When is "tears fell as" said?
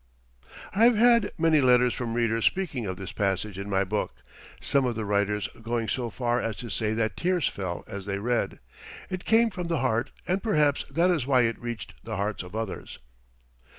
7.15-8.07